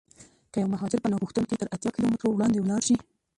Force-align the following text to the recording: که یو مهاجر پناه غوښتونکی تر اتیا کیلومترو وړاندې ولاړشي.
که 0.51 0.57
یو 0.61 0.67
مهاجر 0.73 0.99
پناه 1.05 1.19
غوښتونکی 1.23 1.55
تر 1.61 1.67
اتیا 1.75 1.91
کیلومترو 1.95 2.29
وړاندې 2.35 2.57
ولاړشي. 2.61 2.95